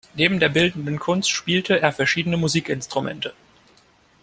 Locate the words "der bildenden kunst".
0.39-1.29